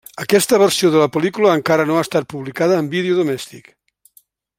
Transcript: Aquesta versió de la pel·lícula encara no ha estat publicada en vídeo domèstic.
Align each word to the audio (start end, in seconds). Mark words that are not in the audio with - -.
Aquesta 0.21 0.59
versió 0.61 0.89
de 0.95 1.01
la 1.03 1.09
pel·lícula 1.17 1.51
encara 1.57 1.85
no 1.89 1.99
ha 1.99 2.01
estat 2.07 2.29
publicada 2.35 2.79
en 2.85 2.89
vídeo 2.95 3.19
domèstic. 3.23 3.71